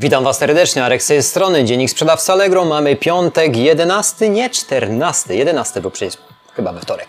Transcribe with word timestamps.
Witam 0.00 0.24
Was 0.24 0.38
serdecznie, 0.38 0.84
Arek 0.84 1.02
z 1.02 1.06
tej 1.06 1.22
strony, 1.22 1.64
Dziennik 1.64 1.90
Sprzedawca 1.90 2.32
Allegro. 2.32 2.64
Mamy 2.64 2.96
piątek, 2.96 3.56
11, 3.56 4.28
nie 4.28 4.50
14, 4.50 5.34
11, 5.34 5.80
bo 5.80 5.90
przecież 5.90 6.18
chyba 6.56 6.72
we 6.72 6.80
wtorek. 6.80 7.08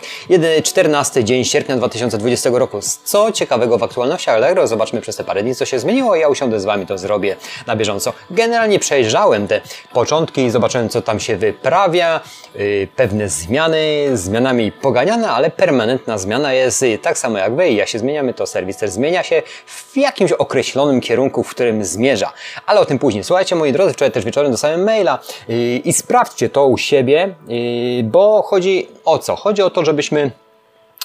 14 0.63 1.23
dzień 1.23 1.45
sierpnia 1.45 1.77
2020 1.77 2.49
roku. 2.53 2.79
Co 3.03 3.31
ciekawego 3.31 3.77
w 3.77 3.83
aktualnościach 3.83 4.35
Allegro? 4.35 4.67
Zobaczmy 4.67 5.01
przez 5.01 5.15
te 5.15 5.23
parę 5.23 5.43
dni, 5.43 5.55
co 5.55 5.65
się 5.65 5.79
zmieniło. 5.79 6.15
Ja 6.15 6.27
usiądę 6.27 6.59
z 6.59 6.65
Wami, 6.65 6.85
to 6.85 6.97
zrobię 6.97 7.35
na 7.67 7.75
bieżąco. 7.75 8.13
Generalnie 8.29 8.79
przejrzałem 8.79 9.47
te 9.47 9.61
początki, 9.93 10.49
zobaczyłem, 10.49 10.89
co 10.89 11.01
tam 11.01 11.19
się 11.19 11.37
wyprawia. 11.37 12.19
Yy, 12.55 12.87
pewne 12.95 13.29
zmiany, 13.29 14.09
zmianami 14.13 14.71
poganiane, 14.71 15.29
ale 15.29 15.49
permanentna 15.49 16.17
zmiana 16.17 16.53
jest 16.53 16.81
yy, 16.81 16.97
tak 16.97 17.17
samo 17.17 17.37
jak 17.37 17.55
Wy 17.55 17.69
i 17.69 17.75
ja 17.75 17.85
się 17.85 17.99
zmieniamy, 17.99 18.33
to 18.33 18.47
serwis 18.47 18.77
też 18.77 18.89
zmienia 18.89 19.23
się 19.23 19.41
w 19.65 19.97
jakimś 19.97 20.31
określonym 20.31 21.01
kierunku, 21.01 21.43
w 21.43 21.49
którym 21.49 21.85
zmierza. 21.85 22.33
Ale 22.65 22.79
o 22.79 22.85
tym 22.85 22.99
później. 22.99 23.23
Słuchajcie, 23.23 23.55
moi 23.55 23.71
drodzy, 23.71 23.93
wczoraj 23.93 24.11
też 24.11 24.25
wieczorem 24.25 24.51
dostałem 24.51 24.83
maila 24.83 25.19
yy, 25.47 25.77
i 25.77 25.93
sprawdźcie 25.93 26.49
to 26.49 26.67
u 26.67 26.77
siebie, 26.77 27.35
yy, 27.47 28.03
bo 28.03 28.41
chodzi 28.41 28.87
o 29.05 29.19
co? 29.19 29.30
Chodzi 29.35 29.61
o 29.61 29.69
to, 29.69 29.85
żebyśmy... 29.85 30.31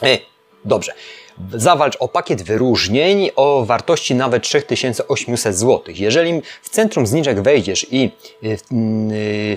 E, 0.03 0.19
dobrze. 0.65 0.93
Zawalcz 1.55 1.97
o 2.01 2.09
pakiet 2.09 2.43
wyróżnień 2.43 3.31
o 3.37 3.65
wartości 3.65 4.15
nawet 4.15 4.43
3800 4.43 5.57
zł. 5.57 5.83
Jeżeli 5.89 6.43
w 6.63 6.69
centrum 6.69 7.07
zniżek 7.07 7.41
wejdziesz 7.41 7.87
i 7.91 8.11
w, 8.43 8.61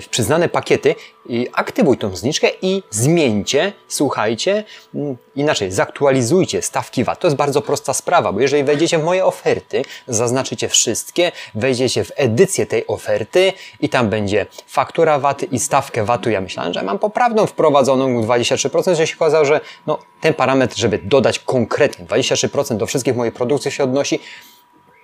w 0.04 0.08
przyznane 0.08 0.48
pakiety, 0.48 0.94
aktywuj 1.52 1.98
tą 1.98 2.16
zniżkę 2.16 2.48
i 2.62 2.82
zmieńcie, 2.90 3.72
słuchajcie, 3.88 4.64
inaczej, 5.36 5.72
zaktualizujcie 5.72 6.62
stawki 6.62 7.04
VAT. 7.04 7.18
To 7.18 7.26
jest 7.26 7.36
bardzo 7.36 7.62
prosta 7.62 7.94
sprawa, 7.94 8.32
bo 8.32 8.40
jeżeli 8.40 8.64
wejdziecie 8.64 8.98
w 8.98 9.04
moje 9.04 9.24
oferty, 9.24 9.84
zaznaczycie 10.08 10.68
wszystkie, 10.68 11.32
wejdziecie 11.54 12.04
w 12.04 12.12
edycję 12.16 12.66
tej 12.66 12.86
oferty 12.86 13.52
i 13.80 13.88
tam 13.88 14.08
będzie 14.08 14.46
faktura 14.66 15.18
VAT 15.18 15.42
i 15.52 15.58
stawkę 15.58 16.04
VAT-u. 16.04 16.30
Ja 16.30 16.40
myślałem, 16.40 16.72
że 16.72 16.82
mam 16.82 16.98
poprawną 16.98 17.46
wprowadzoną 17.46 18.22
23%, 18.22 18.94
że 18.94 19.06
się 19.06 19.16
okazało, 19.16 19.44
że 19.44 19.60
no, 19.86 19.98
ten 20.20 20.34
parametr, 20.34 20.76
żeby 20.78 20.98
dodać 20.98 21.38
konkretnie 21.38 21.69
23% 21.78 22.76
do 22.76 22.86
wszystkich 22.86 23.16
moich 23.16 23.34
produkcji 23.34 23.70
się 23.70 23.84
odnosi, 23.84 24.20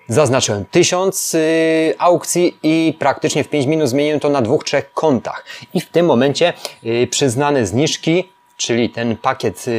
Zaznaczyłem 0.09 0.65
1000 0.65 1.33
y, 1.33 1.95
aukcji 1.97 2.57
i 2.63 2.93
praktycznie 2.99 3.43
w 3.43 3.49
5 3.49 3.65
minut 3.65 3.89
zmieniłem 3.89 4.19
to 4.19 4.29
na 4.29 4.41
dwóch, 4.41 4.63
trzech 4.63 4.93
kontach. 4.93 5.45
I 5.73 5.81
w 5.81 5.89
tym 5.89 6.05
momencie 6.05 6.53
y, 6.85 7.07
przyznane 7.11 7.65
zniżki 7.65 8.29
czyli 8.57 8.89
ten 8.89 9.17
pakiet 9.17 9.67
y, 9.67 9.71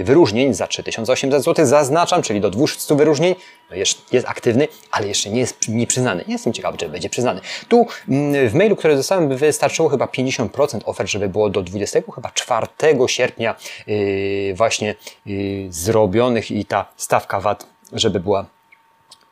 y, 0.00 0.04
wyróżnień 0.04 0.54
za 0.54 0.66
3800 0.66 1.44
zł 1.44 1.66
zaznaczam, 1.66 2.22
czyli 2.22 2.40
do 2.40 2.50
200 2.50 2.96
wyróżnień, 2.96 3.34
no 3.70 3.76
jest, 3.76 4.26
aktywny, 4.26 4.68
ale 4.90 5.08
jeszcze 5.08 5.30
nie 5.30 5.40
jest 5.40 5.68
nie 5.68 5.86
przyznany. 5.86 6.24
Jestem 6.28 6.52
ciekawy, 6.52 6.78
czy 6.78 6.88
będzie 6.88 7.10
przyznany. 7.10 7.40
Tu 7.68 7.86
mm, 8.08 8.48
w 8.48 8.54
mailu, 8.54 8.76
który 8.76 8.96
dostałem, 8.96 9.36
wystarczyło 9.36 9.88
chyba 9.88 10.06
50% 10.06 10.80
ofert, 10.84 11.10
żeby 11.10 11.28
było 11.28 11.50
do 11.50 11.62
20, 11.62 12.00
chyba 12.14 12.30
4 12.30 12.66
sierpnia 13.06 13.54
yy, 13.86 14.54
właśnie 14.54 14.94
zrobionych 15.68 16.50
i 16.50 16.64
ta 16.64 16.92
stawka 16.96 17.40
VAT, 17.40 17.66
żeby 17.92 18.20
była 18.20 18.46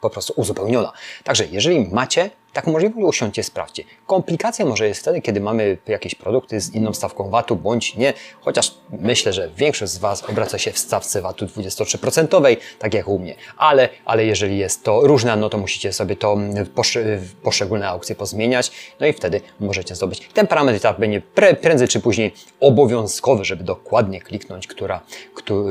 po 0.00 0.10
prostu 0.10 0.32
uzupełniona. 0.36 0.92
Także 1.24 1.46
jeżeli 1.50 1.88
macie 1.92 2.30
taką 2.52 2.72
możliwość, 2.72 3.06
usiądźcie, 3.08 3.42
sprawdźcie. 3.42 3.84
Komplikacja 4.06 4.64
może 4.64 4.88
jest 4.88 5.00
wtedy, 5.00 5.20
kiedy 5.20 5.40
mamy 5.40 5.78
jakieś 5.86 6.14
produkty 6.14 6.60
z 6.60 6.74
inną 6.74 6.94
stawką 6.94 7.30
VAT-u, 7.30 7.56
bądź 7.56 7.96
nie, 7.96 8.12
chociaż 8.40 8.74
myślę, 8.90 9.32
że 9.32 9.50
większość 9.56 9.92
z 9.92 9.98
Was 9.98 10.24
obraca 10.24 10.58
się 10.58 10.72
w 10.72 10.78
stawce 10.78 11.22
VAT-u 11.22 11.46
23%, 11.46 12.56
tak 12.78 12.94
jak 12.94 13.08
u 13.08 13.18
mnie. 13.18 13.34
Ale, 13.56 13.88
ale 14.04 14.24
jeżeli 14.24 14.58
jest 14.58 14.84
to 14.84 15.00
różna, 15.00 15.36
no 15.36 15.48
to 15.48 15.58
musicie 15.58 15.92
sobie 15.92 16.16
to 16.16 16.36
w 16.36 17.34
poszczególne 17.42 17.88
aukcje 17.88 18.14
pozmieniać, 18.14 18.70
no 19.00 19.06
i 19.06 19.12
wtedy 19.12 19.40
możecie 19.60 19.94
zdobyć. 19.94 20.28
Ten 20.34 20.46
parametr 20.46 20.80
tak 20.80 20.98
będzie 20.98 21.22
prędzej 21.60 21.88
czy 21.88 22.00
później 22.00 22.34
obowiązkowy, 22.60 23.44
żeby 23.44 23.64
dokładnie 23.64 24.20
kliknąć, 24.20 24.66
która, 24.66 25.00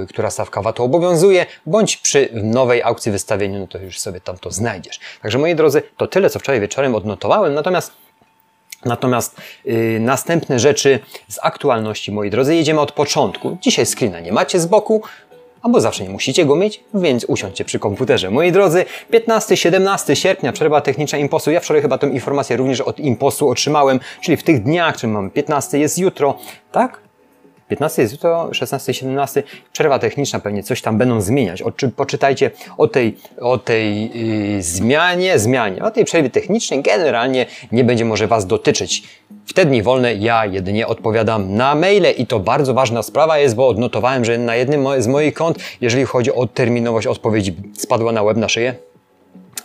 która 0.10 0.30
stawka 0.30 0.62
VAT-u 0.62 0.84
obowiązuje, 0.84 1.46
bądź 1.66 1.98
przy 1.98 2.30
nowej 2.34 2.84
aukcji 2.84 3.12
wystawieniu, 3.12 3.60
no 3.60 3.68
to 3.68 3.78
już 3.78 4.00
sobie 4.00 4.22
tam 4.22 4.38
to 4.38 4.52
znajdziesz. 4.52 5.00
Także 5.22 5.38
moi 5.38 5.56
drodzy, 5.56 5.82
to 5.98 6.08
tyle, 6.08 6.30
co 6.30 6.40
wczoraj 6.40 6.67
wieczorem 6.68 6.96
odnotowałem, 6.96 7.54
natomiast 7.54 7.92
Natomiast 8.86 9.42
yy, 9.66 10.00
następne 10.00 10.60
rzeczy 10.60 11.00
z 11.28 11.40
aktualności, 11.44 12.12
moi 12.12 12.30
drodzy, 12.30 12.56
jedziemy 12.56 12.82
od 12.82 12.92
początku. 12.92 13.58
Dzisiaj 13.62 13.86
screena 13.86 14.20
nie 14.20 14.32
macie 14.32 14.60
z 14.60 14.66
boku, 14.66 15.02
albo 15.62 15.82
zawsze 15.82 16.04
nie 16.04 16.10
musicie 16.10 16.46
go 16.46 16.56
mieć, 16.56 16.84
więc 16.94 17.26
usiądźcie 17.26 17.66
przy 17.66 17.80
komputerze. 17.80 18.32
Moi 18.32 18.52
drodzy, 18.52 18.86
15-17 19.12 20.16
sierpnia 20.16 20.52
przerwa 20.52 20.82
techniczna 20.82 21.18
Imposu. 21.18 21.52
Ja 21.52 21.60
wczoraj 21.60 21.82
chyba 21.82 21.98
tę 21.98 22.08
informację 22.08 22.58
również 22.58 22.82
od 22.82 23.00
Imposu 23.00 23.50
otrzymałem, 23.50 24.00
czyli 24.22 24.38
w 24.38 24.44
tych 24.44 24.64
dniach, 24.64 24.98
czyli 24.98 25.14
mamy 25.14 25.30
15 25.30 25.80
jest 25.80 25.98
jutro, 26.00 26.38
tak? 26.72 27.07
15 27.70 28.02
jest 28.02 28.14
jutro, 28.14 28.54
16, 28.54 28.94
17, 28.94 29.44
przerwa 29.74 30.00
techniczna 30.00 30.40
pewnie 30.40 30.64
coś 30.64 30.82
tam 30.82 30.98
będą 30.98 31.22
zmieniać. 31.22 31.62
O, 31.62 31.72
czy, 31.72 31.90
poczytajcie 31.90 32.52
o 32.78 32.88
tej, 32.88 33.18
o 33.42 33.58
tej 33.58 34.12
yy, 34.56 34.64
zmianie, 34.64 35.40
zmianie, 35.40 35.84
o 35.84 35.92
tej 35.92 36.06
przerwie 36.06 36.30
technicznej 36.30 36.82
generalnie 36.82 37.46
nie 37.72 37.84
będzie 37.84 38.06
może 38.06 38.28
Was 38.28 38.48
dotyczyć. 38.48 39.04
W 39.46 39.54
te 39.54 39.66
dni 39.66 39.84
wolne 39.84 40.16
ja 40.16 40.46
jedynie 40.46 40.88
odpowiadam 40.88 41.56
na 41.56 41.76
maile 41.76 42.12
i 42.18 42.28
to 42.28 42.40
bardzo 42.40 42.74
ważna 42.74 43.04
sprawa 43.04 43.38
jest, 43.38 43.56
bo 43.56 43.68
odnotowałem, 43.68 44.26
że 44.26 44.38
na 44.38 44.56
jednym 44.56 45.02
z 45.02 45.08
moich 45.08 45.34
kont, 45.34 45.58
jeżeli 45.82 46.06
chodzi 46.06 46.34
o 46.34 46.48
terminowość 46.48 47.08
odpowiedzi, 47.08 47.56
spadła 47.78 48.12
na 48.12 48.24
web 48.24 48.38
na 48.38 48.50
szyję 48.50 48.76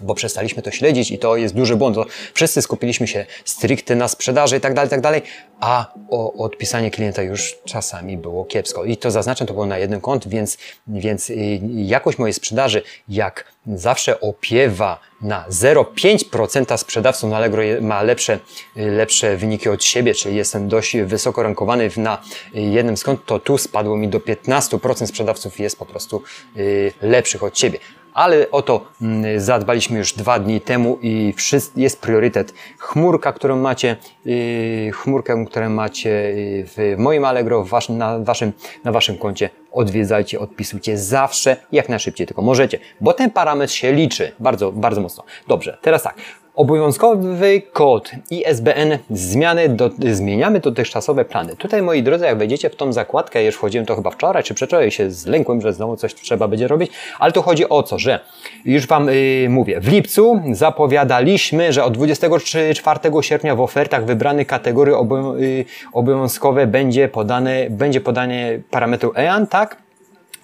bo 0.02 0.14
przestaliśmy 0.14 0.62
to 0.62 0.70
śledzić 0.70 1.10
i 1.10 1.18
to 1.18 1.36
jest 1.36 1.54
duży 1.54 1.76
błąd. 1.76 1.96
Wszyscy 2.34 2.62
skupiliśmy 2.62 3.06
się 3.06 3.26
stricte 3.44 3.96
na 3.96 4.08
sprzedaży 4.08 4.56
i 4.56 4.60
tak 4.60 4.74
dalej, 4.74 4.90
tak 4.90 5.00
dalej, 5.00 5.22
a 5.60 5.92
o 6.10 6.32
odpisanie 6.32 6.90
klienta 6.90 7.22
już 7.22 7.58
czasami 7.64 8.16
było 8.16 8.44
kiepsko. 8.44 8.84
I 8.84 8.96
to 8.96 9.10
zaznaczam, 9.10 9.46
to 9.46 9.52
było 9.52 9.66
na 9.66 9.78
jednym 9.78 10.00
kont, 10.00 10.28
więc, 10.28 10.58
więc 10.86 11.30
y, 11.30 11.60
jakość 11.74 12.18
mojej 12.18 12.34
sprzedaży, 12.34 12.82
jak 13.08 13.52
zawsze 13.66 14.20
opiewa 14.20 15.00
na 15.20 15.44
0,5% 15.50 16.76
sprzedawców 16.76 17.30
na 17.30 17.36
Allegro 17.36 17.62
ma 17.80 18.02
lepsze, 18.02 18.38
lepsze 18.76 19.36
wyniki 19.36 19.68
od 19.68 19.84
siebie, 19.84 20.14
czyli 20.14 20.36
jestem 20.36 20.68
dość 20.68 20.96
wysoko 20.96 21.42
rankowany 21.42 21.90
na 21.96 22.22
jednym 22.54 22.96
kont, 22.96 23.26
to 23.26 23.38
tu 23.38 23.58
spadło 23.58 23.96
mi 23.96 24.08
do 24.08 24.18
15% 24.18 25.06
sprzedawców 25.06 25.60
jest 25.60 25.78
po 25.78 25.86
prostu 25.86 26.22
y, 26.56 26.92
lepszych 27.02 27.42
od 27.42 27.58
siebie 27.58 27.78
ale 28.14 28.50
o 28.50 28.62
to 28.62 28.84
mm, 29.02 29.40
zadbaliśmy 29.40 29.98
już 29.98 30.12
dwa 30.12 30.38
dni 30.38 30.60
temu 30.60 30.98
i 31.02 31.34
jest 31.76 32.00
priorytet. 32.00 32.54
Chmurka, 32.78 33.32
którą 33.32 33.56
macie, 33.56 33.96
y, 34.26 34.90
chmurkę, 34.94 35.44
którą 35.46 35.70
macie 35.70 36.10
y, 36.10 36.64
w 36.66 36.94
moim 36.98 37.24
Allegro, 37.24 37.66
na, 37.88 38.18
waszym, 38.18 38.52
na 38.84 38.92
waszym 38.92 39.18
koncie, 39.18 39.50
odwiedzajcie, 39.72 40.40
odpisujcie 40.40 40.98
zawsze, 40.98 41.56
jak 41.72 41.88
najszybciej 41.88 42.26
tylko 42.26 42.42
możecie, 42.42 42.78
bo 43.00 43.12
ten 43.12 43.30
parametr 43.30 43.72
się 43.72 43.92
liczy 43.92 44.32
bardzo, 44.38 44.72
bardzo 44.72 45.00
mocno. 45.00 45.24
Dobrze, 45.48 45.78
teraz 45.82 46.02
tak. 46.02 46.41
Obowiązkowy 46.54 47.62
kod 47.72 48.10
ISBN 48.30 48.98
zmiany 49.10 49.68
do, 49.68 49.90
zmieniamy 50.12 50.60
dotychczasowe 50.60 51.24
plany. 51.24 51.56
Tutaj 51.56 51.82
moi 51.82 52.02
drodzy, 52.02 52.24
jak 52.24 52.38
wejdziecie 52.38 52.70
w 52.70 52.76
tą 52.76 52.92
zakładkę, 52.92 53.44
już 53.44 53.54
wchodziłem 53.54 53.86
to 53.86 53.96
chyba 53.96 54.10
wczoraj 54.10 54.42
czy 54.42 54.54
przedwczoraj 54.54 54.90
się 54.90 55.10
zlękłem, 55.10 55.60
że 55.60 55.72
znowu 55.72 55.96
coś 55.96 56.14
trzeba 56.14 56.48
będzie 56.48 56.68
robić, 56.68 56.92
ale 57.18 57.32
tu 57.32 57.42
chodzi 57.42 57.68
o 57.68 57.82
co, 57.82 57.98
że 57.98 58.20
już 58.64 58.86
Wam 58.86 59.06
yy, 59.06 59.48
mówię, 59.48 59.80
w 59.80 59.88
lipcu 59.88 60.40
zapowiadaliśmy, 60.52 61.72
że 61.72 61.84
od 61.84 61.94
24 61.94 63.00
sierpnia 63.20 63.56
w 63.56 63.60
ofertach 63.60 64.04
wybranych 64.04 64.46
kategorii 64.46 64.94
yy, 65.38 65.64
obowiązkowe 65.92 66.66
będzie 66.66 67.08
podane, 67.08 67.70
będzie 67.70 68.00
podanie 68.00 68.60
parametru 68.70 69.12
EAN, 69.16 69.46
tak? 69.46 69.76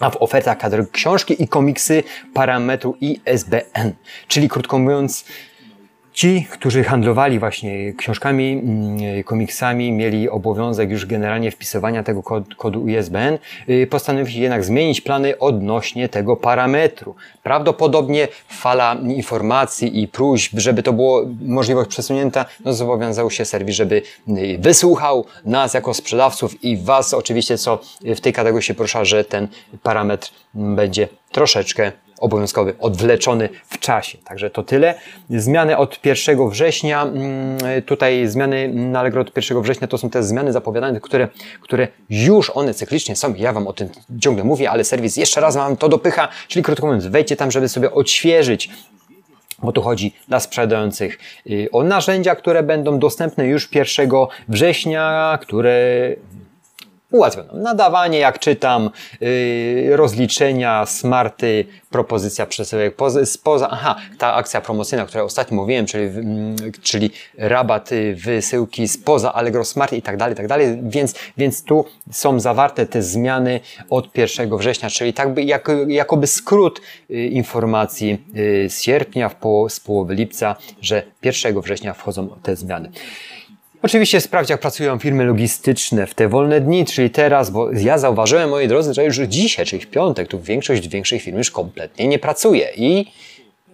a 0.00 0.10
w 0.10 0.16
ofertach 0.16 0.58
kategorii 0.58 0.92
książki 0.92 1.42
i 1.42 1.48
komiksy 1.48 2.02
parametru 2.34 2.96
ISBN. 3.00 3.92
Czyli 4.28 4.48
krótko 4.48 4.78
mówiąc, 4.78 5.24
Ci, 6.18 6.46
którzy 6.50 6.84
handlowali 6.84 7.38
właśnie 7.38 7.92
książkami, 7.92 8.52
mm, 8.52 9.22
komiksami, 9.22 9.92
mieli 9.92 10.28
obowiązek 10.28 10.90
już 10.90 11.06
generalnie 11.06 11.50
wpisywania 11.50 12.02
tego 12.02 12.22
kodu 12.56 12.88
ISBN, 12.88 13.38
y, 13.68 13.86
postanowili 13.86 14.40
jednak 14.40 14.64
zmienić 14.64 15.00
plany 15.00 15.38
odnośnie 15.38 16.08
tego 16.08 16.36
parametru. 16.36 17.14
Prawdopodobnie 17.42 18.28
fala 18.48 18.94
informacji 18.94 20.02
i 20.02 20.08
próśb, 20.08 20.58
żeby 20.58 20.82
to 20.82 20.92
było 20.92 21.22
możliwość 21.42 21.90
przesunięta, 21.90 22.46
no 22.64 22.72
zobowiązał 22.72 23.30
się 23.30 23.44
serwis, 23.44 23.76
żeby 23.76 24.02
y, 24.28 24.58
wysłuchał 24.58 25.24
nas 25.44 25.74
jako 25.74 25.94
sprzedawców 25.94 26.64
i 26.64 26.76
Was 26.76 27.14
oczywiście, 27.14 27.58
co 27.58 27.80
w 28.00 28.20
tej 28.20 28.32
kategorii 28.32 28.66
się 28.66 28.74
że 29.02 29.24
ten 29.24 29.48
parametr 29.82 30.30
będzie 30.54 31.08
troszeczkę 31.32 31.92
obowiązkowy, 32.20 32.74
odwleczony 32.80 33.48
w 33.68 33.78
czasie. 33.78 34.18
Także 34.24 34.50
to 34.50 34.62
tyle. 34.62 34.94
Zmiany 35.30 35.76
od 35.76 36.06
1 36.06 36.48
września, 36.50 37.02
mm, 37.02 37.82
tutaj 37.86 38.26
zmiany 38.26 38.68
na 38.68 39.00
Allegro 39.00 39.20
od 39.20 39.36
1 39.36 39.62
września 39.62 39.88
to 39.88 39.98
są 39.98 40.10
te 40.10 40.22
zmiany 40.22 40.52
zapowiadane, 40.52 41.00
które, 41.00 41.28
które 41.60 41.88
już 42.10 42.50
one 42.50 42.74
cyklicznie 42.74 43.16
są. 43.16 43.34
Ja 43.34 43.52
Wam 43.52 43.66
o 43.66 43.72
tym 43.72 43.88
ciągle 44.20 44.44
mówię, 44.44 44.70
ale 44.70 44.84
serwis 44.84 45.16
jeszcze 45.16 45.40
raz 45.40 45.56
Wam 45.56 45.76
to 45.76 45.88
dopycha, 45.88 46.28
czyli 46.48 46.62
krótko 46.62 46.86
mówiąc, 46.86 47.06
wejdźcie 47.06 47.36
tam, 47.36 47.50
żeby 47.50 47.68
sobie 47.68 47.92
odświeżyć 47.92 48.70
bo 49.62 49.72
tu 49.72 49.82
chodzi 49.82 50.14
dla 50.28 50.40
sprzedających 50.40 51.18
y, 51.46 51.68
o 51.72 51.82
narzędzia, 51.84 52.34
które 52.34 52.62
będą 52.62 52.98
dostępne 52.98 53.46
już 53.46 53.74
1 53.74 54.10
września, 54.48 55.38
które 55.42 55.76
ułatwiono 57.12 57.54
nadawanie, 57.54 58.18
jak 58.18 58.38
czytam, 58.38 58.90
yy, 59.20 59.96
rozliczenia, 59.96 60.86
smarty, 60.86 61.64
propozycja 61.90 62.46
przesyłek 62.46 62.96
poza, 62.96 63.26
spoza, 63.26 63.68
aha, 63.70 63.96
ta 64.18 64.34
akcja 64.34 64.60
promocyjna, 64.60 65.02
o 65.02 65.06
której 65.06 65.26
ostatnio 65.26 65.56
mówiłem, 65.56 65.86
czyli, 65.86 66.04
mm, 66.04 66.56
czyli 66.82 67.10
rabaty, 67.38 68.16
wysyłki 68.24 68.88
spoza 68.88 69.32
Allegro 69.32 69.64
Smart 69.64 69.92
i 69.92 70.02
tak 70.02 70.16
dalej, 70.16 70.34
i 70.34 70.36
tak 70.36 70.46
dalej, 70.46 70.78
więc, 70.82 71.14
więc 71.36 71.64
tu 71.64 71.84
są 72.12 72.40
zawarte 72.40 72.86
te 72.86 73.02
zmiany 73.02 73.60
od 73.90 74.18
1 74.18 74.58
września, 74.58 74.90
czyli 74.90 75.12
tak 75.12 75.34
by, 75.34 75.42
jak, 75.42 75.68
jakoby 75.88 76.26
skrót 76.26 76.80
y, 77.10 77.14
informacji 77.26 78.24
y, 78.36 78.70
z 78.70 78.82
sierpnia 78.82 79.28
w 79.28 79.34
po, 79.34 79.66
z 79.68 79.80
połowy 79.80 80.14
lipca, 80.14 80.56
że 80.80 81.02
1 81.22 81.60
września 81.60 81.94
wchodzą 81.94 82.28
te 82.42 82.56
zmiany. 82.56 82.90
Oczywiście 83.82 84.20
sprawdź, 84.20 84.50
jak 84.50 84.60
pracują 84.60 84.98
firmy 84.98 85.24
logistyczne 85.24 86.06
w 86.06 86.14
te 86.14 86.28
wolne 86.28 86.60
dni, 86.60 86.84
czyli 86.84 87.10
teraz, 87.10 87.50
bo 87.50 87.72
ja 87.72 87.98
zauważyłem, 87.98 88.50
moi 88.50 88.68
drodzy, 88.68 88.94
że 88.94 89.04
już 89.04 89.16
dzisiaj, 89.18 89.66
czyli 89.66 89.82
w 89.82 89.86
piątek, 89.86 90.28
tu 90.28 90.40
większość 90.40 90.88
większych 90.88 91.22
firm 91.22 91.38
już 91.38 91.50
kompletnie 91.50 92.08
nie 92.08 92.18
pracuje. 92.18 92.68
I 92.76 93.06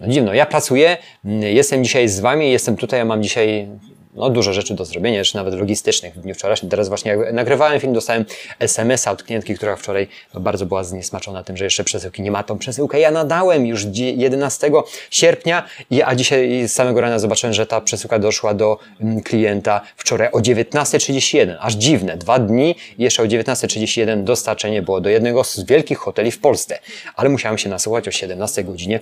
no 0.01 0.09
dziwno, 0.09 0.35
ja 0.35 0.47
pracuję, 0.47 0.97
jestem 1.41 1.85
dzisiaj 1.85 2.09
z 2.09 2.21
Wami, 2.21 2.51
jestem 2.51 2.77
tutaj, 2.77 2.99
ja 2.99 3.05
mam 3.05 3.23
dzisiaj 3.23 3.69
no, 4.15 4.31
dużo 4.31 4.53
rzeczy 4.53 4.75
do 4.75 4.85
zrobienia, 4.85 5.19
jeszcze 5.19 5.39
nawet 5.39 5.55
logistycznych 5.55 6.15
w 6.15 6.21
dniu 6.21 6.35
wczorajszym. 6.35 6.69
Teraz 6.69 6.89
właśnie 6.89 7.11
jak 7.11 7.33
nagrywałem 7.33 7.81
film, 7.81 7.93
dostałem 7.93 8.25
SMS-a 8.59 9.11
od 9.11 9.23
klientki, 9.23 9.55
która 9.55 9.77
wczoraj 9.77 10.09
bardzo 10.35 10.67
była 10.67 10.85
zniesmaczona 10.85 11.43
tym, 11.43 11.57
że 11.57 11.65
jeszcze 11.65 11.85
przesyłki 11.85 12.23
nie 12.23 12.31
ma. 12.31 12.43
Tą 12.43 12.59
przesyłkę 12.59 13.01
ja 13.01 13.11
nadałem 13.11 13.67
już 13.67 13.87
11 13.95 14.71
sierpnia, 15.11 15.65
a 16.05 16.15
dzisiaj 16.15 16.69
z 16.69 16.73
samego 16.73 17.01
rana 17.01 17.19
zobaczyłem, 17.19 17.55
że 17.55 17.67
ta 17.67 17.81
przesyłka 17.81 18.19
doszła 18.19 18.55
do 18.55 18.79
mm, 19.01 19.23
klienta 19.23 19.81
wczoraj 19.97 20.29
o 20.33 20.39
19.31. 20.39 21.57
Aż 21.61 21.75
dziwne. 21.75 22.17
Dwa 22.17 22.39
dni 22.39 22.75
jeszcze 22.99 23.23
o 23.23 23.27
19.31 23.27 24.25
dostarczenie 24.25 24.83
było 24.83 25.01
do 25.01 25.09
jednego 25.09 25.45
z 25.45 25.65
wielkich 25.67 25.99
hoteli 25.99 26.31
w 26.31 26.41
Polsce. 26.41 26.79
Ale 27.17 27.29
musiałem 27.29 27.59
się 27.59 27.69
nasuwać 27.69 28.09
o 28.09 28.11
17 28.11 28.65
godzinie 28.65 29.01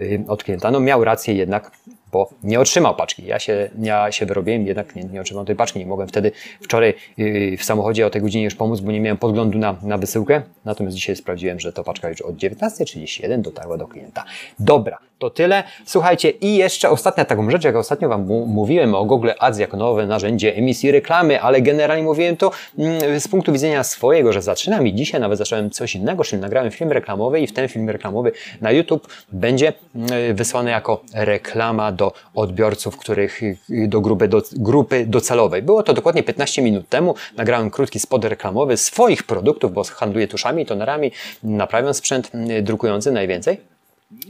y, 0.00 0.24
od 0.28 0.44
klienta. 0.44 0.70
No 0.70 0.80
miał 0.80 1.04
rację 1.04 1.34
jednak 1.34 1.70
bo 2.12 2.30
nie 2.42 2.60
otrzymał 2.60 2.96
paczki. 2.96 3.26
Ja 3.26 3.38
się, 3.38 3.70
ja 3.78 4.12
się 4.12 4.26
wyrobiłem, 4.26 4.66
jednak 4.66 4.96
nie, 4.96 5.04
nie 5.04 5.20
otrzymał 5.20 5.44
tej 5.44 5.56
paczki. 5.56 5.78
Nie 5.78 5.86
mogłem 5.86 6.08
wtedy 6.08 6.32
wczoraj 6.60 6.94
yy, 7.16 7.56
w 7.56 7.64
samochodzie 7.64 8.06
o 8.06 8.10
tej 8.10 8.22
godzinie 8.22 8.44
już 8.44 8.54
pomóc, 8.54 8.80
bo 8.80 8.92
nie 8.92 9.00
miałem 9.00 9.18
podglądu 9.18 9.58
na, 9.58 9.76
na 9.82 9.98
wysyłkę. 9.98 10.42
Natomiast 10.64 10.96
dzisiaj 10.96 11.16
sprawdziłem, 11.16 11.60
że 11.60 11.72
to 11.72 11.84
paczka 11.84 12.08
już 12.08 12.20
od 12.20 12.36
19.31 12.36 13.40
dotarła 13.40 13.76
do 13.76 13.86
klienta. 13.86 14.24
Dobra, 14.58 14.98
to 15.22 15.30
tyle. 15.30 15.62
Słuchajcie, 15.86 16.30
i 16.30 16.56
jeszcze 16.56 16.90
ostatnia 16.90 17.24
taką 17.24 17.50
rzecz, 17.50 17.64
jak 17.64 17.76
ostatnio 17.76 18.08
Wam 18.08 18.26
mówiłem 18.46 18.94
o 18.94 19.04
Google 19.04 19.30
Ads 19.38 19.58
jako 19.58 19.76
nowe 19.76 20.06
narzędzie 20.06 20.56
emisji 20.56 20.90
reklamy, 20.90 21.42
ale 21.42 21.62
generalnie 21.62 22.04
mówiłem 22.04 22.36
to 22.36 22.50
mm, 22.78 23.20
z 23.20 23.28
punktu 23.28 23.52
widzenia 23.52 23.84
swojego, 23.84 24.32
że 24.32 24.42
zaczynam 24.42 24.86
i 24.86 24.94
dzisiaj 24.94 25.20
nawet 25.20 25.38
zacząłem 25.38 25.70
coś 25.70 25.94
innego, 25.94 26.24
czyli 26.24 26.42
nagrałem 26.42 26.70
film 26.70 26.92
reklamowy 26.92 27.40
i 27.40 27.46
w 27.46 27.52
ten 27.52 27.68
film 27.68 27.90
reklamowy 27.90 28.32
na 28.60 28.70
YouTube 28.70 29.08
będzie 29.32 29.72
mm, 29.94 30.36
wysłany 30.36 30.70
jako 30.70 31.02
reklama 31.14 31.92
do 31.92 32.01
odbiorców, 32.34 32.96
których 32.96 33.40
do 33.68 34.00
grupy, 34.00 34.28
do 34.28 34.42
grupy 34.52 35.06
docelowej. 35.06 35.62
Było 35.62 35.82
to 35.82 35.92
dokładnie 35.92 36.22
15 36.22 36.62
minut 36.62 36.88
temu. 36.88 37.14
Nagrałem 37.36 37.70
krótki 37.70 38.00
spot 38.00 38.24
reklamowy 38.24 38.76
swoich 38.76 39.22
produktów, 39.22 39.72
bo 39.72 39.84
handluję 39.84 40.28
tuszami, 40.28 40.66
tonerami, 40.66 41.12
naprawiam 41.42 41.94
sprzęt 41.94 42.30
mm, 42.34 42.64
drukujący 42.64 43.12
najwięcej. 43.12 43.72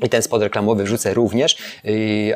I 0.03 0.09
ten 0.09 0.23
spot 0.23 0.43
reklamowy 0.43 0.85
wrzucę 0.85 1.15
również, 1.15 1.57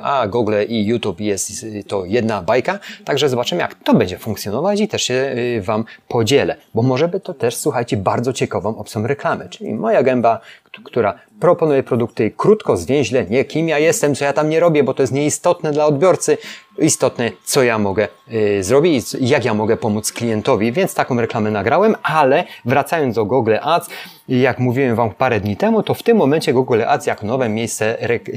a 0.03 0.27
Google 0.27 0.55
i 0.69 0.87
YouTube 0.87 1.21
jest 1.21 1.67
to 1.87 2.05
jedna 2.05 2.43
bajka, 2.43 2.79
także 3.05 3.29
zobaczymy 3.29 3.61
jak 3.61 3.75
to 3.75 3.95
będzie 3.95 4.19
funkcjonować 4.19 4.81
i 4.81 4.89
też 4.89 5.03
się 5.03 5.15
y, 5.15 5.63
Wam 5.63 5.85
podzielę, 6.09 6.57
bo 6.75 6.83
może 6.83 7.09
by 7.09 7.21
to 7.21 7.35
też, 7.35 7.57
słuchajcie, 7.57 7.97
bardzo 7.97 8.33
ciekawą 8.33 8.79
opcją 8.79 9.07
reklamy, 9.07 9.49
czyli 9.49 9.75
moja 9.75 10.03
gęba, 10.03 10.41
która 10.85 11.19
proponuje 11.41 11.83
produkty 11.83 12.31
krótko, 12.37 12.77
zwięźle, 12.77 13.25
nie 13.31 13.45
kim 13.45 13.69
ja 13.69 13.79
jestem, 13.79 14.15
co 14.15 14.25
ja 14.25 14.33
tam 14.33 14.49
nie 14.49 14.61
robię, 14.61 14.85
bo 14.85 14.95
to 14.95 15.03
jest 15.03 15.13
nieistotne 15.13 15.73
dla 15.73 15.87
odbiorcy, 15.87 16.39
istotne, 16.79 17.31
co 17.45 17.63
ja 17.63 17.79
mogę 17.79 18.09
y, 18.33 18.65
zrobić, 18.65 19.07
jak 19.21 19.45
ja 19.45 19.55
mogę 19.55 19.77
pomóc 19.77 20.13
klientowi, 20.13 20.73
więc 20.73 20.95
taką 20.95 21.21
reklamę 21.21 21.51
nagrałem, 21.51 21.95
ale 22.03 22.45
wracając 22.65 23.15
do 23.15 23.25
Google 23.25 23.57
Ads, 23.63 23.89
jak 24.29 24.59
mówiłem 24.59 24.97
Wam 24.97 25.11
parę 25.11 25.41
dni 25.41 25.57
temu, 25.57 25.83
to 25.83 25.95
w 25.95 26.03
tym 26.03 26.17
momencie 26.17 26.53
Google 26.53 26.83
Ads 26.87 27.07
jak 27.07 27.23
nowe 27.23 27.49
miejsce, 27.49 28.11
y, 28.11 28.31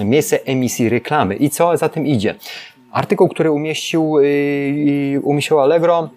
y, 0.00 0.04
miejsce 0.04 0.44
emisji 0.44 0.88
reklamy. 0.88 1.34
I 1.34 1.50
co 1.50 1.76
za 1.76 1.88
tym 1.88 2.06
idzie? 2.06 2.34
Artykuł, 2.92 3.28
który 3.28 3.50
umieścił, 3.50 4.18
y, 4.18 5.20
umieścił 5.22 5.60
Allegro, 5.60 6.08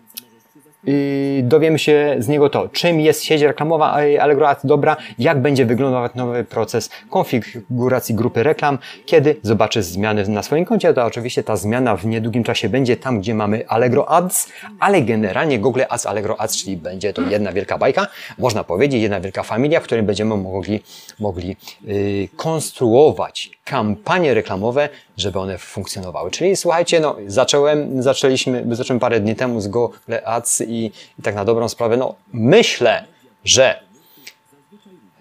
dowiemy 1.44 1.80
się 1.80 2.16
z 2.20 2.28
niego 2.28 2.50
to, 2.50 2.70
czym 2.70 3.00
jest 3.00 3.24
sieć 3.24 3.42
reklamowa 3.42 3.92
Allegro 4.20 4.50
Ads 4.50 4.66
dobra, 4.66 4.98
jak 5.20 5.42
będzie 5.42 5.66
wyglądał 5.66 6.10
nowy 6.16 6.44
proces 6.44 6.90
konfiguracji 7.10 8.16
grupy 8.16 8.44
reklam, 8.44 8.78
kiedy 9.06 9.36
zobaczysz 9.42 9.86
zmiany 9.86 10.28
na 10.28 10.44
swoim 10.44 10.66
koncie, 10.66 10.94
to 10.94 11.06
oczywiście 11.06 11.44
ta 11.44 11.56
zmiana 11.56 11.96
w 11.96 12.06
niedługim 12.06 12.44
czasie 12.44 12.70
będzie 12.70 12.98
tam, 12.98 13.20
gdzie 13.20 13.36
mamy 13.36 13.68
Allegro 13.68 14.10
Ads, 14.10 14.50
ale 14.80 15.02
generalnie 15.02 15.60
Google 15.60 15.82
Ads, 15.90 16.06
Allegro 16.06 16.42
Ads, 16.42 16.58
czyli 16.64 16.78
będzie 16.78 17.14
to 17.14 17.22
jedna 17.22 17.52
wielka 17.52 17.78
bajka, 17.78 18.08
można 18.38 18.64
powiedzieć, 18.64 19.02
jedna 19.02 19.20
wielka 19.20 19.44
familia, 19.44 19.80
w 19.80 19.84
której 19.84 20.04
będziemy 20.04 20.38
mogli, 20.38 20.80
mogli 21.20 21.56
yy, 21.84 22.28
konstruować 22.36 23.52
kampanie 23.72 24.34
reklamowe, 24.34 24.90
żeby 25.18 25.40
one 25.40 25.58
funkcjonowały. 25.58 26.32
Czyli 26.32 26.56
słuchajcie, 26.56 27.00
no, 27.00 27.16
zacząłem, 27.28 28.04
zaczęliśmy, 28.04 28.66
zacząłem 28.72 29.00
parę 29.00 29.20
dni 29.20 29.36
temu 29.36 29.62
z 29.62 29.68
Google 29.68 30.14
Ads 30.26 30.62
i, 30.62 30.92
i 31.20 31.22
tak 31.24 31.36
na 31.36 31.46
dobrą 31.46 31.70
sprawę, 31.70 31.98
no, 31.98 32.16
myślę, 32.34 33.04
że 33.46 33.80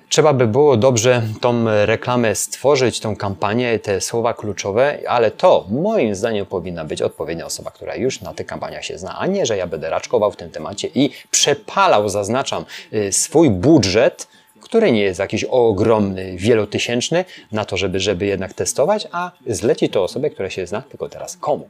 trzeba 0.08 0.32
by 0.32 0.46
było 0.46 0.76
dobrze 0.76 1.22
tą 1.40 1.64
reklamę 1.86 2.34
stworzyć, 2.34 3.00
tą 3.00 3.16
kampanię, 3.16 3.78
te 3.78 4.00
słowa 4.00 4.34
kluczowe, 4.34 4.98
ale 5.08 5.30
to 5.30 5.66
moim 5.68 6.14
zdaniem 6.14 6.46
powinna 6.46 6.84
być 6.84 7.02
odpowiednia 7.02 7.46
osoba, 7.46 7.70
która 7.70 7.94
już 7.94 8.20
na 8.20 8.34
tych 8.34 8.46
kampaniach 8.46 8.84
się 8.84 8.98
zna, 8.98 9.18
a 9.18 9.26
nie, 9.26 9.46
że 9.46 9.56
ja 9.56 9.66
będę 9.66 9.90
raczkował 9.90 10.32
w 10.32 10.36
tym 10.36 10.50
temacie 10.50 10.88
i 10.94 11.10
przepalał, 11.30 12.08
zaznaczam, 12.08 12.64
y, 12.92 13.12
swój 13.12 13.50
budżet 13.50 14.28
który 14.70 14.92
nie 14.92 15.02
jest 15.02 15.20
jakiś 15.20 15.44
ogromny, 15.44 16.36
wielotysięczny, 16.36 17.24
na 17.52 17.64
to, 17.64 17.76
żeby, 17.76 18.00
żeby 18.00 18.26
jednak 18.26 18.54
testować, 18.54 19.08
a 19.12 19.30
zleci 19.46 19.88
to 19.88 20.04
osobie, 20.04 20.30
która 20.30 20.50
się 20.50 20.66
zna, 20.66 20.82
tylko 20.82 21.08
teraz 21.08 21.36
komu. 21.36 21.68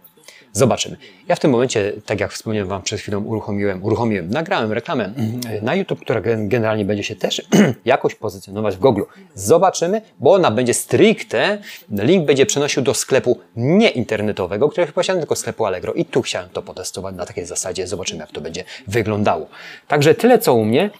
Zobaczymy. 0.53 0.97
Ja 1.29 1.35
w 1.35 1.41
tym 1.41 1.51
momencie, 1.51 1.93
tak 2.07 2.21
jak 2.21 2.33
wspomniałem 2.33 2.69
Wam 2.69 2.83
przed 2.83 3.01
chwilą, 3.01 3.25
uruchomiłem, 3.25 3.85
uruchomiłem, 3.85 4.31
nagrałem 4.31 4.73
reklamę 4.73 5.05
mm, 5.05 5.41
na 5.63 5.75
YouTube, 5.75 6.01
która 6.01 6.21
generalnie 6.37 6.85
będzie 6.85 7.05
się 7.05 7.17
też 7.17 7.43
jakoś 7.85 8.15
pozycjonować 8.15 8.77
w 8.77 8.79
Google. 8.79 9.03
Zobaczymy, 9.35 10.03
bo 10.19 10.33
ona 10.33 10.51
będzie 10.51 10.75
stricte, 10.75 11.59
link 11.91 12.27
będzie 12.27 12.47
przenosił 12.47 12.83
do 12.83 12.95
sklepu 12.95 13.39
nieinternetowego, 13.57 14.69
który 14.69 14.87
posiadam, 14.87 15.21
tylko 15.21 15.37
sklepu 15.37 15.67
Allegro. 15.67 15.93
I 15.93 16.05
tu 16.05 16.23
chciałem 16.23 16.49
to 16.49 16.63
potestować 16.63 17.15
na 17.15 17.27
takiej 17.27 17.47
zasadzie. 17.47 17.87
Zobaczymy, 17.87 18.21
jak 18.21 18.33
to 18.33 18.41
będzie 18.41 18.65
wyglądało. 18.87 19.47
Także 19.89 20.15
tyle 20.15 20.39
co 20.39 20.55
u 20.55 20.65
mnie. 20.65 20.91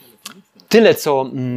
Tyle 0.71 0.95
co 0.95 1.21
mm, 1.21 1.57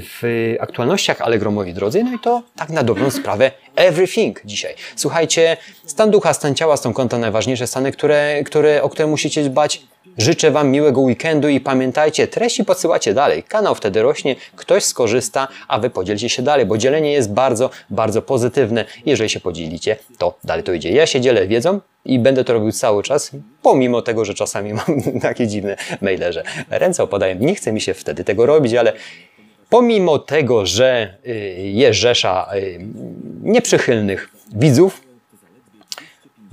w 0.00 0.22
aktualnościach 0.60 1.20
Allegro, 1.20 1.50
moi 1.50 1.72
drodzy. 1.72 2.04
No 2.04 2.12
i 2.14 2.18
to 2.18 2.42
tak 2.56 2.70
na 2.70 2.82
dobrą 2.82 3.10
sprawę 3.10 3.50
everything 3.76 4.40
dzisiaj. 4.44 4.74
Słuchajcie, 4.96 5.56
stan 5.86 6.10
ducha, 6.10 6.34
stan 6.34 6.54
ciała 6.54 6.76
są 6.76 6.92
konta 6.92 7.18
najważniejsze 7.18 7.66
stany, 7.66 7.92
które, 7.92 8.42
które, 8.46 8.82
o 8.82 8.88
które 8.88 9.06
musicie 9.06 9.44
dbać. 9.44 9.82
Życzę 10.18 10.50
Wam 10.50 10.70
miłego 10.70 11.00
weekendu 11.00 11.48
i 11.48 11.60
pamiętajcie, 11.60 12.28
treści 12.28 12.64
podsyłacie 12.64 13.14
dalej. 13.14 13.42
Kanał 13.42 13.74
wtedy 13.74 14.02
rośnie, 14.02 14.36
ktoś 14.56 14.84
skorzysta, 14.84 15.48
a 15.68 15.78
Wy 15.78 15.90
podzielcie 15.90 16.28
się 16.28 16.42
dalej, 16.42 16.66
bo 16.66 16.78
dzielenie 16.78 17.12
jest 17.12 17.32
bardzo, 17.32 17.70
bardzo 17.90 18.22
pozytywne. 18.22 18.84
Jeżeli 19.06 19.30
się 19.30 19.40
podzielicie, 19.40 19.96
to 20.18 20.38
dalej 20.44 20.64
to 20.64 20.72
idzie. 20.72 20.92
Ja 20.92 21.06
się 21.06 21.20
dzielę 21.20 21.46
wiedzą, 21.46 21.80
i 22.04 22.18
będę 22.18 22.44
to 22.44 22.52
robił 22.52 22.72
cały 22.72 23.02
czas, 23.02 23.30
pomimo 23.62 24.02
tego, 24.02 24.24
że 24.24 24.34
czasami 24.34 24.72
mam 24.88 25.20
takie 25.22 25.46
dziwne 25.46 25.76
maile, 26.00 26.32
że 26.32 26.42
ręce 26.70 27.02
opadają. 27.02 27.36
Nie 27.38 27.54
chce 27.54 27.72
mi 27.72 27.80
się 27.80 27.94
wtedy 27.94 28.24
tego 28.24 28.46
robić, 28.46 28.74
ale 28.74 28.92
pomimo 29.70 30.18
tego, 30.18 30.66
że 30.66 31.16
y, 31.26 31.30
jest 31.72 32.00
rzesza 32.00 32.48
y, 32.54 32.78
nieprzychylnych 33.42 34.28
widzów, 34.54 35.00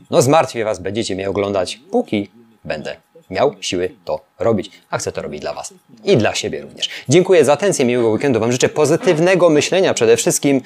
no 0.10 0.22
zmartwię 0.22 0.65
Was, 0.65 0.79
będziecie 0.79 1.15
mnie 1.15 1.29
oglądać, 1.29 1.79
póki 1.91 2.29
będę 2.65 2.96
miał 3.29 3.56
siły 3.62 3.96
to 4.06 4.22
robić, 4.39 4.72
a 4.89 4.98
chcę 4.98 5.12
to 5.12 5.22
robić 5.22 5.41
dla 5.41 5.53
Was 5.53 5.74
i 6.03 6.18
dla 6.18 6.36
siebie 6.36 6.62
również. 6.62 6.89
Dziękuję 7.10 7.46
za 7.46 7.53
atencję, 7.53 7.86
miłego 7.86 8.10
weekendu 8.10 8.39
Wam 8.39 8.51
życzę 8.51 8.70
pozytywnego 8.70 9.50
myślenia 9.50 9.94
przede 9.94 10.18
wszystkim 10.18 10.62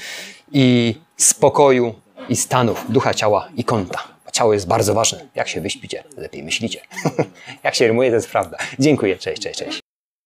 i 0.52 0.96
spokoju 1.18 1.94
i 2.30 2.36
stanów 2.36 2.86
ducha, 2.90 3.14
ciała 3.14 3.50
i 3.58 3.64
konta. 3.64 4.13
Ciało 4.34 4.54
jest 4.54 4.68
bardzo 4.68 4.94
ważne. 4.94 5.26
Jak 5.36 5.48
się 5.48 5.62
wyśpicie, 5.62 6.04
lepiej 6.18 6.44
myślicie. 6.44 6.82
Jak 7.64 7.76
się 7.76 7.88
rymuje, 7.88 8.10
to 8.10 8.16
jest 8.16 8.30
prawda. 8.30 8.58
Dziękuję, 8.80 9.18
cześć, 9.18 9.42
cześć, 9.42 9.60
cześć. 9.60 9.83